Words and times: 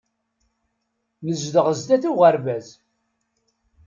Nezdeɣ 1.25 1.67
sdat 1.79 2.03
uɣerbaz. 2.11 2.67